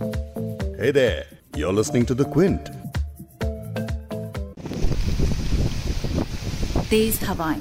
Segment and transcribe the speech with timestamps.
[0.00, 1.24] Hey there,
[1.56, 2.68] you're listening to The Quint.
[6.90, 7.60] तेज हवाएँ।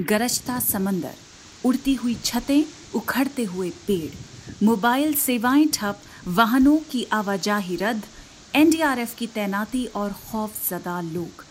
[0.00, 1.14] गरजता समंदर
[1.64, 2.62] उड़ती हुई छतें
[2.94, 5.98] उखड़ते हुए पेड़। मोबाइल सेवाएँ ठप
[6.28, 8.04] वाहनों की आवाजाही रद्द
[8.56, 11.44] एनडीआरएफ की तैनाती और खौफ जदा लोग।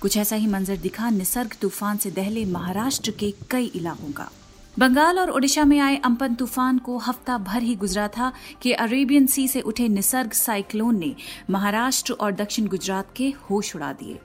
[0.00, 4.30] कुछ ऐसा ही मंजर दिखा निसर्ग तूफ़ान से दहले महाराष्ट्र के कई इलाकों का।
[4.78, 8.30] बंगाल और ओडिशा में आए अम्पन तूफ़ान को हफ़्ता भर ही गुजरा था
[8.62, 11.14] कि अरेबियन सी से उठे निसर्ग साइक्लोन ने
[11.50, 14.18] महाराष्ट्र और दक्षिण गुजरात के होश उड़ा दिए।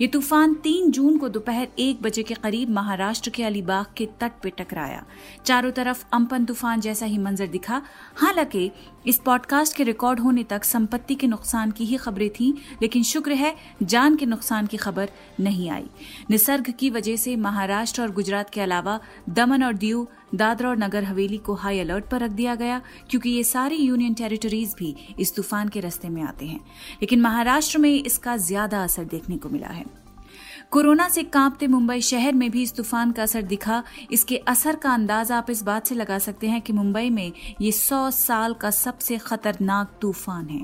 [0.00, 4.32] ये तूफ़ान 3 जून को दोपहर एक बजे के करीब महाराष्ट्र के अलीबाग के तट
[4.42, 5.04] पर टकराया।
[5.44, 7.82] चारों तरफ़ अम्पन तूफ़ान जैसा ही मंजर दिखा।
[8.16, 8.70] हालाँकि
[9.06, 13.32] इस पॉडकास्ट के रिकॉर्ड होने तक संपत्ति के नुकसान की ही खबरें थीं, लेकिन शुक्र
[13.32, 15.86] है, जान के नुकसान की खबर नहीं आई।
[16.30, 21.04] निसर्ग की वजह से महाराष्ट्र और गुजरात के अलावा दमन और दीव, दादरा और नगर
[21.04, 22.80] हवेली को हाई अलर्ट पर रख दिया गया,
[23.10, 26.60] क्योंकि ये सारी यूनियन टेरिटरीज भी इस तूफ़ान के रस्ते में आते हैं।
[27.02, 30.03] लेकिन महाराष्ट्र में इसका ज़्यादा असर देखने को मिला है।
[30.74, 34.92] कोरोना से कांपते मुंबई शहर में भी इस तूफ़ान का असर दिखा। इसके असर का
[34.92, 38.70] अंदाज आप इस बात से लगा सकते हैं कि मुंबई में ये सौ साल का
[38.70, 40.60] सबसे खतरनाक तूफ़ान है।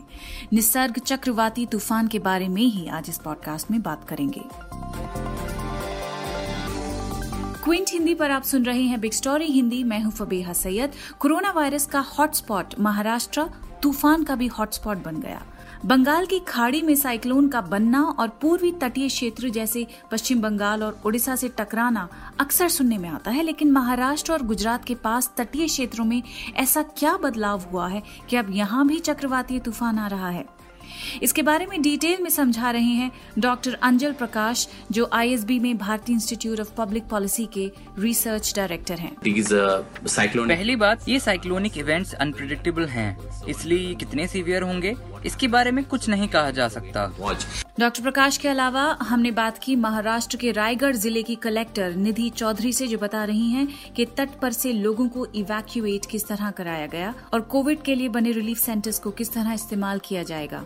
[0.52, 4.42] निसर्ग चक्रवाती तूफ़ान के बारे में ही आज इस पॉडकास्ट में बात करेंगे।
[7.64, 11.52] क्विंट हिंदी पर आप सुन रहे हैं बिग स्टोरी हिंदी। मैं हूँ फबीहा सैयद। कोरोना
[11.52, 13.48] वायरस का हॉटस्पॉट महाराष्ट्र
[13.82, 15.42] तूफ़ान का भी हॉटस्पॉट बन गया।
[15.84, 21.00] बंगाल की खाड़ी में साइक्लोन का बनना और पूर्वी तटीय क्षेत्र जैसे पश्चिम बंगाल और
[21.06, 22.08] उड़ीसा से टकराना
[22.40, 26.22] अक्सर सुनने में आता है लेकिन महाराष्ट्र और गुजरात के पास तटीय क्षेत्रों में
[26.56, 30.44] ऐसा क्या बदलाव हुआ है कि अब यहाँ भी चक्रवाती तूफ़ान आ रहा है?
[31.22, 36.14] इसके बारे में डिटेल में समझा रहे हैं डॉक्टर अंजल प्रकाश जो आईएसबी में Bharti
[36.14, 42.86] institute of public policy के रिसर्च डायरेक्टर हैं। Uh, पहली बात ये साइक्लोनिक इवेंट्स अनप्रिडिक्टेबल
[42.86, 43.16] हैं
[43.48, 44.94] इसलिए कितने सीवियर होंगे?
[45.26, 47.06] इसके बारे में कुछ नहीं कहा जा सकता।
[47.80, 52.72] डॉक्टर प्रकाश के अलावा हमने बात की महाराष्ट्र के रायगढ़ ज़िले की कलेक्टर निधि चौधरी
[52.72, 56.86] से जो बता रही हैं कि तट पर से लोगों को इवैक्यूएट किस तरह कराया
[56.88, 60.64] गया और कोविड के लिए बने रिलीफ सेंटर्स को किस तरह इस्तेमाल किया जाएगा।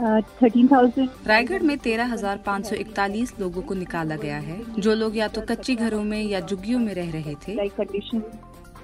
[0.00, 4.94] थर्टीन थाउज़ेंड रायगढ़ में तेरह हज़ार पाँच सौ इकतालीस लोगों को निकाला गया है जो
[4.94, 7.56] लोग या तो कच्ची घरों में या झुग्गियों में रह रहे थे।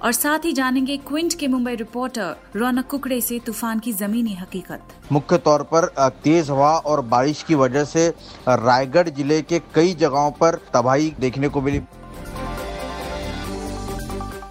[0.02, 5.12] और साथ ही जानेंगे क्विंट के मुंबई रिपोर्टर रौनक कुकड़े से तूफ़ान की जमीनी हकीकत।
[5.12, 5.86] मुख्य तौर पर
[6.24, 8.08] तेज हवा और बारिश की वजह से
[8.48, 11.80] रायगढ़ ज़िले के कई जगहों पर तबाही देखने को मिली।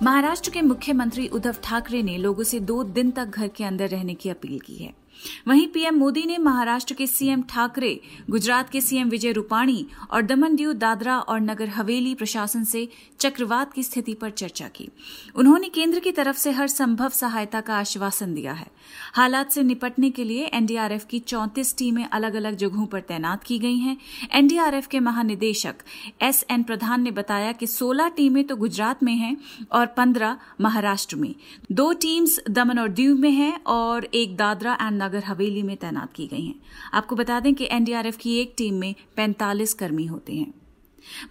[0.04, 4.14] महाराष्ट्र के मुख्यमंत्री उद्धव ठाकरे ने लोगों से दो दिन तक घर के अंदर रहने
[4.14, 4.94] की अपील की है।
[5.48, 10.56] वहीं पीएम मोदी ने महाराष्ट्र के सीएम ठाकरे, गुजरात के सीएम विजय रूपाणी और दमन
[10.56, 12.88] दीव दादरा और नगर हवेली प्रशासन से
[13.20, 14.90] चक्रवात की स्थिति पर चर्चा की।
[15.36, 18.68] उन्होंने केंद्र की तरफ़ से हर संभव सहायता का आश्वासन दिया है।
[19.14, 23.60] हालात से निपटने के लिए एनडीआरएफ की चौंतीस टीमें अलग अलग जगहों पर तैनात की
[23.60, 23.98] गई हैं।
[24.32, 25.76] एनडीआरएफ के महानिदेशक
[26.22, 29.38] एस एन प्रधान ने बताया कि 16 टीमें तो गुजरात में हैं
[29.72, 31.36] और 15 महाराष्ट्र में।
[31.72, 36.14] दो टीम्स दमन और दीव में हैं और एक दादरा एंड नगर हवेली में तैनात
[36.14, 36.56] की गई हैं।
[36.94, 40.67] आपको बता दें कि एनडीआरएफ की एक टीम में 45 कर्मी होते हैं।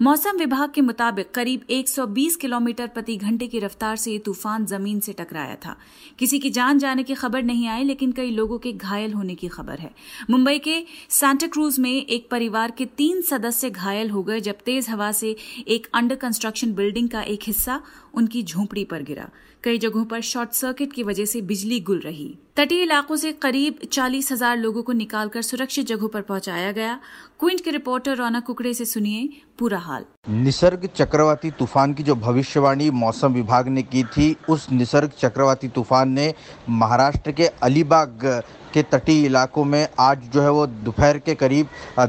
[0.03, 5.01] मौसम विभाग के मुताबिक करीब 120 किलोमीटर प्रति घंटे की रफ्तार से ये तूफ़ान ज़मीन
[5.01, 5.77] से टकराया था।
[6.19, 9.49] किसी की जान जाने की खबर नहीं आई, लेकिन कई लोगों के घायल होने की
[9.49, 9.91] खबर है।
[10.31, 14.89] मुंबई के सांता क्रूज में एक परिवार के तीन सदस्य घायल हो गए, जब तेज
[14.89, 15.37] हवा से
[15.69, 17.81] एक अंडर कंस्ट्रक्शन बिल्डिंग का एक हिस्सा
[18.17, 19.29] उनकी झोपड़ी पर गिरा।
[19.65, 23.79] कई जगहों पर शॉर्ट सर्किट की वजह से बिजली गुल रही। तटीय इलाकों से करीब
[23.93, 26.99] चालीस हज़ार लोगों को निकालकर सुरक्षित जगहों पर पहुँचाया गया।
[27.41, 29.29] क्विंट के रिपोर्टर रौनक कुकड़े से सुनिए
[29.59, 35.11] पूरा हाल। निसर्ग चक्रवाती तूफ़ान की जो भविष्यवाणी मौसम विभाग ने की थी, उस निसर्ग
[35.21, 36.33] चक्रवाती तूफ़ान ने
[36.71, 38.43] महाराष्ट्र के अलीबाग
[38.75, 41.67] के तटीय इलाकों में आज जो है वो दोपहर के करीब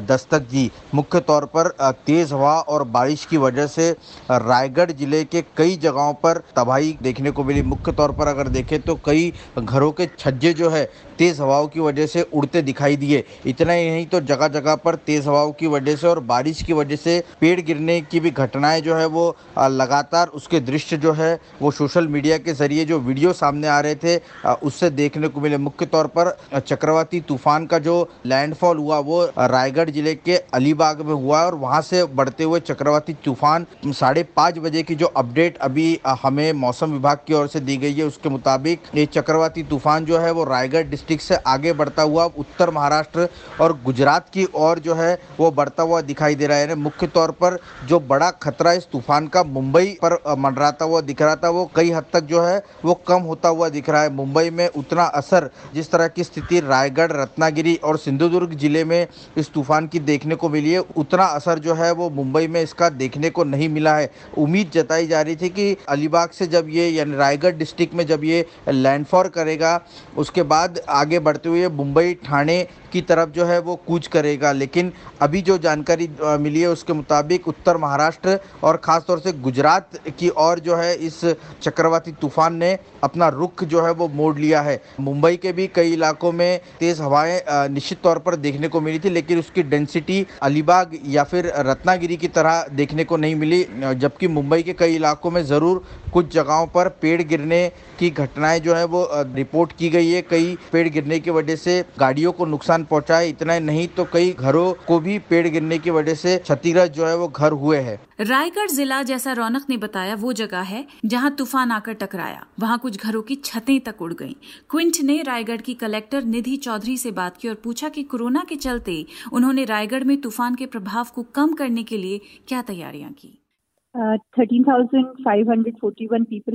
[0.07, 1.67] दस्तक दी। मुख्य तौर पर
[2.07, 3.89] तेज़ हवा और बारिश की वजह से
[4.31, 8.79] रायगढ़ ज़िले के कई जगहों पर तबाही देखने को मिली। मुख्य तौर पर अगर देखें
[8.81, 10.83] तो कई घरों के छज्जे जो है,
[11.17, 14.95] तेज़ हवाओं की वजह से उड़ते दिखाई दिए। इतना ही नहीं तो जगह जगह पर
[14.97, 18.81] तेज़ हवाओं की वजह से और बारिश की वजह से पेड़ गिरने की भी घटनाएँ
[18.81, 19.25] जो है वो
[19.59, 23.95] लगातार उसके दृश्य जो है वो सोशल मीडिया के ज़रिए जो वीडियो सामने आ रहे
[23.97, 24.15] थे
[24.63, 29.89] उससे देखने को मिले। मुख्य तौर पर चक्रवाती तूफ़ान का जो लैंडफॉल हुआ वो रायगढ़
[29.89, 34.83] ज़िले के अलीबाग में हुआ और वहाँ से बढ़ते हुए चक्रवाती तूफ़ान साढ़े पाँच बजे
[34.83, 35.87] की जो अपडेट अभी
[36.23, 40.17] हमें मौसम विभाग की ओर से दी गई है, उसके मुताबिक ये चक्रवाती तूफ़ान जो
[40.17, 43.27] है वो रायगढ़ डिस्ट्रिक्ट से आगे बढ़ता हुआ उत्तर महाराष्ट्र
[43.61, 47.31] और गुजरात की ओर जो है वो बढ़ता हुआ दिखाई दे रहा है। मुख्य तौर
[47.33, 47.57] पर
[47.87, 51.69] जो जो बड़ा खतरा इस तूफ़ान का मुंबई पर मंडराता हुआ दिख रहा था, वो
[51.75, 55.03] कई हद तक जो है, वो कम होता हुआ दिख रहा है। मुंबई में उतना
[55.15, 59.07] असर जिस तरह की स्थिति रायगढ़, रत्नागिरी और सिंधुदुर्ग ज़िले में
[59.37, 62.89] इस तूफ़ान की देखने को मिली है, उतना असर जो है वो मुंबई में इसका
[62.91, 66.89] देखने को नहीं मिला है। उम्मीद जताई जा रही थी कि अलीबाग से जब ये,
[66.89, 69.79] यानी रायगढ़ डिस्ट्रिक्ट में जब ये लैंडफॉल करेगा,
[70.17, 74.91] उसके बाद आगे बढ़ते हुए मुंबई, ठाणे की तरफ़ जो है वो कूच करेगा। लेकिन
[75.21, 80.29] अभी जो जानकारी मिली है उसके मुताबिक उत्तर महाराष्ट्र और ख़ास तौर से गुजरात की
[80.39, 81.19] ओर जो है इस
[81.61, 85.93] चक्रवाती तूफ़ान ने अपना रुख जो है वो मोड़ लिया है। मुंबई के भी कई
[85.93, 90.97] इलाकों में तेज़ हवाएँ निश्चित तौर पर देखने को मिली थी, लेकिन उसकी डेंसिटी अलीबाग
[91.05, 93.63] या फिर रत्नागिरी की तरह देखने को नहीं मिली
[93.95, 95.83] जबकि मुंबई के कई इलाकों में ज़रूर
[96.13, 97.67] कुछ जगहों पर पेड़ गिरने
[97.99, 101.83] की घटनाएँ जो है वो रिपोर्ट की गई है। कई पेड़ गिरने की वजह से
[101.99, 105.89] गाड़ियों को नुकसान पहुँचा है, इतना नहीं तो कई घरों को भी पेड़ गिरने की
[105.91, 110.15] वजह से क्षतिग्रस्त जो है वो घर हुए हैं। रायगढ़ जिला जैसा रौनक ने बताया,
[110.15, 114.33] वो जगह है जहाँ तूफ़ान आकर टकराया। वहाँ कुछ घरों की छतें तक उड़ गईं।
[114.69, 118.55] क्विंट ने रायगढ़ की कलेक्टर निधि चौधरी से बात की और पूछा कि कोरोना के
[118.57, 123.37] चलते उन्होंने रायगढ़ में तूफ़ान के प्रभाव को कम करने के लिए क्या तैयारियाँ की?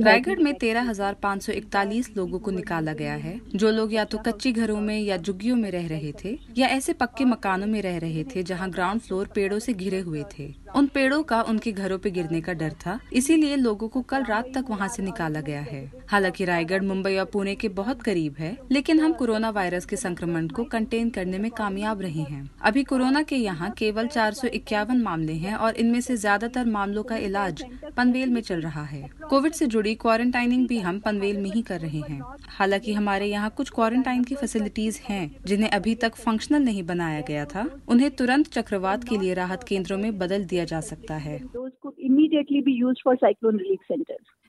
[0.03, 4.03] रायगढ़ में तेरह हज़ार पाँच सौ इकतालीस लोगों को निकाला गया है जो लोग या
[4.05, 7.81] तो कच्ची घरों में या झुग्गियों में रह रहे थे या ऐसे पक्के मकानों में
[7.81, 11.71] रह रहे थे जहाँ ग्राउंड फ्लोर पेड़ों से घिरे हुए थे। उन पेड़ों का उनके
[11.71, 15.41] घरों पे गिरने का डर था इसीलिए लोगों को कल रात तक वहाँ से निकाला
[15.41, 19.85] गया है। हालाँकि रायगढ़ मुंबई और पुणे के बहुत करीब है लेकिन हम कोरोना वायरस
[19.85, 24.33] के संक्रमण को कंटेन करने में कामयाब रहे हैं। अभी कोरोना के यहाँ केवल चार
[24.33, 27.63] सौ इक्यावन मामले हैं और इनमें से ज़्यादातर मामलों का इलाज
[27.97, 31.79] पनवेल में चल रहा है। कोविड से जुड़ी क्वारंटाइनिंग भी हम पनवेल में ही कर
[31.79, 36.83] रहे हैं। हालाँकि हमारे यहाँ कुछ क्वारंटाइन की फैसिलिटीज़ हैं, जिन्हें अभी तक फंक्शनल नहीं
[36.83, 41.15] बनाया गया था। उन्हें तुरंत चक्रवात के लिए राहत केंद्रों में बदल दिया जा सकता
[41.17, 41.41] है।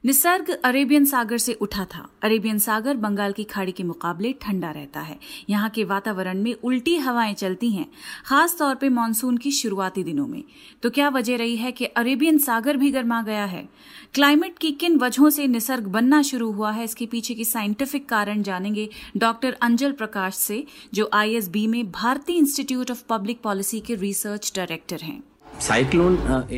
[0.05, 5.01] निसर्ग अरेबियन सागर से उठा था। अरेबियन सागर बंगाल की खाड़ी के मुकाबले ठंडा रहता
[5.01, 5.17] है।
[5.51, 7.87] यहाँ के वातावरण में उल्टी हवाएँ चलती हैं
[8.27, 10.43] खास तौर पे मानसून की शुरुआती दिनों में।
[10.83, 13.69] तो क्या वजह रही है कि अरेबियन सागर भी गर्मा गया है?
[14.15, 18.43] क्लाइमेट की किन वजहों से निसर्ग बनना शुरू हुआ है इसके पीछे की साइंटिफिक कारण
[18.43, 20.65] जानेंगे डॉक्टर अंजल प्रकाश से
[20.95, 25.23] जो आईएसबी में Bharti institute of public policy के रिसर्च डायरेक्टर हैं।
[25.61, 26.17] साइक्लोन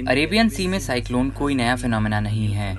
[0.09, 2.75] अरेबियन सी में साइक्लोन कोई नया फिनोमेना नहीं है।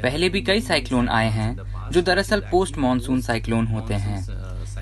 [0.00, 1.58] पहले भी कई साइक्लोन आए हैं,
[1.90, 4.28] जो दरअसल पोस्ट मानसून साइक्लोन होते हैं।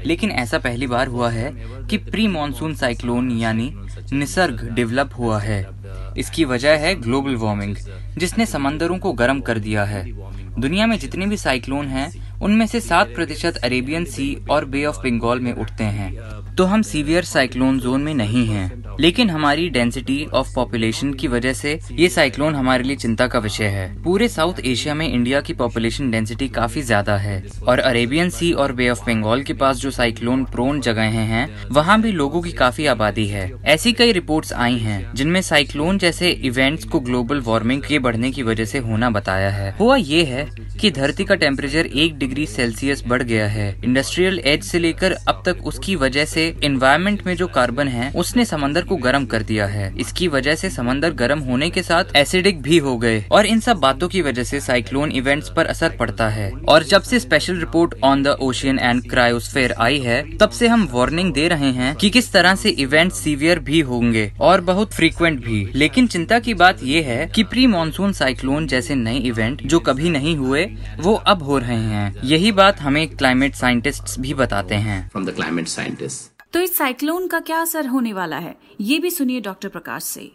[0.06, 1.52] लेकिन ऐसा पहली बार हुआ है
[1.90, 3.74] कि प्री मानसून साइक्लोन यानी
[4.12, 5.70] निसर्ग डेवलप हुआ है।
[6.18, 7.76] इसकी वजह है ग्लोबल वार्मिंग
[8.18, 10.30] जिसने समंदरों को गर्म कर दिया है।
[10.60, 14.96] दुनिया में जितने भी साइक्लोन हैं, उनमें से सात प्रतिशत अरेबियन सी और बे ऑफ़
[14.96, 16.14] बंगाल में उठते हैं।
[16.54, 21.52] तो हम सीवियर साइक्लोन जोन में नहीं हैं। लेकिन हमारी डेंसिटी ऑफ़ पॉपुलेशन की वजह
[21.52, 25.52] से ये साइक्लोन हमारे लिए चिंता का विषय है। पूरे साउथ एशिया में इंडिया की
[25.52, 29.90] पॉपुलेशन डेंसिटी काफ़ी ज़्यादा है और अरेबियन सी और बे ऑफ़ बंगाल के पास जो
[29.90, 34.76] साइक्लोन प्रोन जगह हैं, वहाँ भी लोगों की काफ़ी आबादी है। ऐसी कई रिपोर्ट्स आई
[34.78, 39.50] हैं, जिनमें साइक्लोन जैसे इवेंट्स को ग्लोबल वार्मिंग के बढ़ने की वजह से होना बताया
[39.50, 40.48] है। हुआ ये है
[40.80, 45.42] कि धरती का टेम्परेचर एक डिग्री सेल्सियस बढ़ गया है। इंडस्ट्रियल एज से लेकर अब
[45.46, 49.66] तक उसकी वजह से इन्वायरमेंट में जो कार्बन है, उसने समंदर को गर्म कर दिया
[49.66, 53.60] है। इसकी वजह से समंदर गर्म होने के साथ एसिडिक भी हो गए। और इन
[53.60, 57.58] सब बातों की वजह से साइक्लोन इवेंट्स पर असर पड़ता है। और जब से special
[57.58, 61.94] report on the ocean and cryosphere आई है, तब से हम वार्निंग दे रहे हैं
[61.96, 66.54] कि किस तरह से इवेंट सीवियर भी होंगे और बहुत फ्रीक्वेंट भी। लेकिन चिंता की
[66.54, 70.64] बात ये है कि प्री मानसून साइक्लोन जैसे नए इवेंट जो कभी नहीं हुए,
[70.98, 75.30] वो अब हो रहे हैं। यही बात हमें क्लाइमेट साइंटिस्ट भी बताते हैं। फ्रॉम द
[75.30, 78.54] क्लाइमेट साइंटिस्ट तो इस साइक्लोन का क्या असर होने वाला है?
[78.80, 80.30] ये भी सुनिए डॉक्टर प्रकाश से।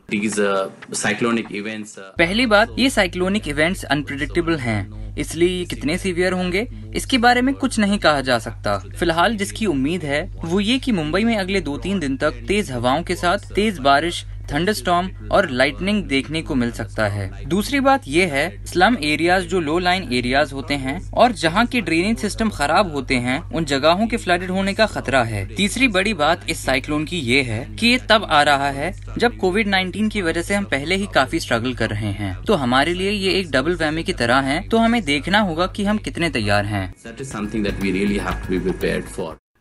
[0.93, 6.67] साइक्लोनिक इवेंट्स uh, पहली बात ये साइक्लोनिक इवेंट्स अनप्रिडिक्टेबल हैं। इसलिए ये कितने सीवियर होंगे
[6.95, 10.91] इसके बारे में कुछ नहीं कहा जा सकता। फ़िलहाल जिसकी उम्मीद है वो ये कि
[10.91, 15.50] मुंबई में अगले दो तीन दिन तक तेज हवाओं के साथ तेज बारिश थंडरस्टॉर्म और
[15.52, 20.08] लाइटनिंग देखने को मिल सकता है। दूसरी बात यह है स्लम एरियाज़ जो लो लाइन
[20.14, 24.52] एरियाज़ होते हैं और जहाँ के ड्रेनेज सिस्टम खराब होते हैं, उन जगहों के फ्लडेड
[24.52, 28.24] होने का खतरा है। तीसरी बड़ी बात इस साइक्लोन की ये है कि ये तब
[28.24, 31.90] आ रहा है जब कोविड 19 की वजह से हम पहले ही काफ़ी स्ट्रगल कर
[31.90, 35.40] रहे हैं। तो हमारे लिए ये एक डबल वैमी की तरह है तो हमें देखना
[35.40, 36.94] होगा कि हम कितने तैयार हैं।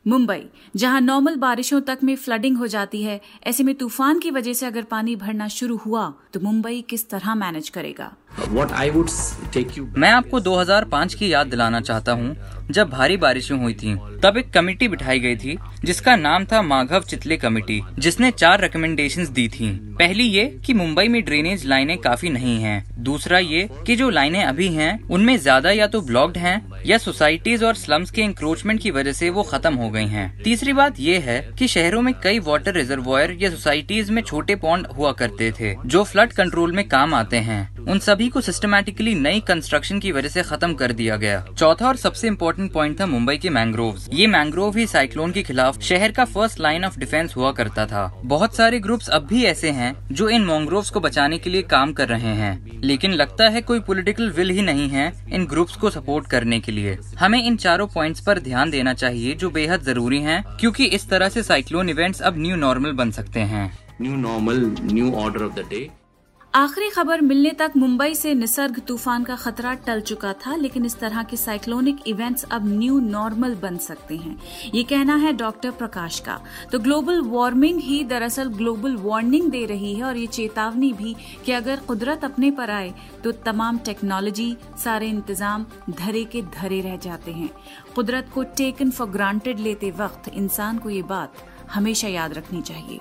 [0.06, 0.40] मुंबई,
[0.76, 4.66] जहाँ नॉर्मल बारिशों तक में फ्लडिंग हो जाती है, ऐसे में तूफ़ान की वजह से
[4.66, 8.12] अगर पानी भरना शुरू हुआ तो मुंबई किस तरह मैनेज करेगा?
[9.96, 12.36] मैं आपको 2005 की याद दिलाना चाहता हूँ,
[12.70, 17.02] जब भारी बारिशें हुई थी तब एक कमेटी बिठाई गई थी, जिसका नाम था माघव
[17.02, 22.28] चितले कमेटी, जिसने चार रिकमेंडेशंस दी थी पहली ये कि मुंबई में ड्रेनेज लाइनें काफ़ी
[22.28, 26.82] नहीं हैं। दूसरा ये कि जो लाइनें अभी हैं, उनमें ज़्यादा या तो ब्लॉक्ड हैं,
[26.86, 30.72] या सोसाइटीज और स्लम्स के इंक्रोचमेंट की वजह से वो खत्म हो गई हैं। तीसरी
[30.72, 35.12] बात ये है कि शहरों में कई वाटर रिजर्वायर या सोसाइटीज में छोटे पॉन्ड हुआ
[35.12, 39.98] करते थे, जो फ्लड कंट्रोल में काम आते हैं उन सभी को सिस्टमेटिकली नई कंस्ट्रक्शन
[40.00, 43.50] की वजह से खत्म कर दिया गया। चौथा और सबसे इम्पोर्टेंट पॉइंट था मुंबई के
[43.50, 47.86] मैंग्रोव ये मैंग्रोव ही साइक्लोन के खिलाफ शहर का फ़र्स्ट लाइन ऑफ़ डिफेंस हुआ करता
[47.86, 51.62] था। बहुत सारे ग्रुप्स अब भी ऐसे हैं जो इन मैंग्रोव को बचाने के लिए
[51.64, 55.76] काम कर रहे हैं। लेकिन लगता है कोई पोलिटिकल विल ही नहीं है इन ग्रुप्स
[55.76, 59.82] को सपोर्ट करने के लिए। हमें इन चारों पॉइंट्स पर ध्यान देना चाहिए जो बेहद
[59.82, 63.66] ज़रूरी हैं, क्योंकि इस तरह से साइक्लोन इवेंट्स अब न्यू नॉर्मल बन सकते हैं।
[64.02, 65.88] New normal new order of the day
[66.54, 70.98] आखिरी खबर मिलने तक मुंबई से निसर्ग तूफ़ान का खतरा टल चुका था, लेकिन इस
[70.98, 74.36] तरह के साइक्लोनिक इवेंट्स अब न्यू नॉर्मल बन सकते हैं।
[74.74, 76.38] ये कहना है डॉक्टर प्रकाश का।
[76.72, 81.52] तो ग्लोबल वार्मिंग ही दरअसल ग्लोबल वार्निंग दे रही है, और ये चेतावनी भी कि
[81.52, 82.94] अगर कुदरत अपने पर आए
[83.24, 87.50] तो तमाम टेक्नोलॉजी सारे इंतज़ाम धरे के धरे रह जाते हैं।
[87.94, 93.00] कुदरत को टेकन फॉर ग्रांटेड लेते वक्त इंसान को ये बात हमेशा याद रखनी चाहिए।